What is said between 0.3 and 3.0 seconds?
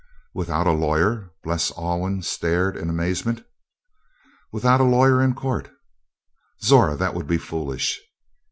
"Without a lawyer!" Bles Alwyn stared his